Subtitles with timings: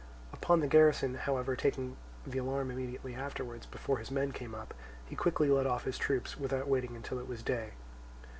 [0.33, 1.95] Upon the garrison, however, taking
[2.25, 4.73] the alarm immediately afterwards, before his men came up,
[5.05, 7.73] he quickly led off his troops, without waiting until it was day.